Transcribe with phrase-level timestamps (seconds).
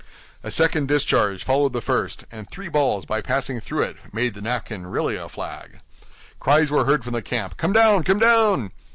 [0.41, 4.41] A second discharge followed the first, and three balls, by passing through it, made the
[4.41, 5.79] napkin really a flag.
[6.39, 8.01] Cries were heard from the camp, "Come down!
[8.01, 8.71] come down!"